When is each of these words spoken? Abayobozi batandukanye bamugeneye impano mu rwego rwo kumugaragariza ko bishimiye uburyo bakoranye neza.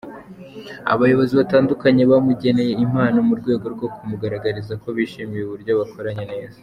Abayobozi 0.93 1.33
batandukanye 1.39 2.03
bamugeneye 2.11 2.73
impano 2.85 3.17
mu 3.27 3.33
rwego 3.39 3.65
rwo 3.75 3.87
kumugaragariza 3.95 4.73
ko 4.81 4.87
bishimiye 4.97 5.43
uburyo 5.45 5.73
bakoranye 5.81 6.25
neza. 6.33 6.57